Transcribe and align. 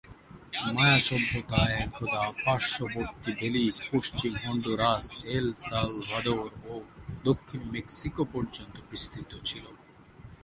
মায়া 0.75 0.99
সভ্যতা 1.07 1.61
একদা 1.83 2.21
পার্শ্ববর্তী 2.43 3.31
বেলিজ, 3.39 3.75
পশ্চিম 3.91 4.33
হন্ডুরাস, 4.43 5.05
এল 5.35 5.47
সালভাদর, 5.65 6.49
ও 6.65 6.73
দক্ষিণ 7.27 7.61
মেক্সিকো 7.75 8.23
পর্যন্ত 8.33 8.75
বিস্তৃত 8.89 9.31
ছিল। 9.49 9.65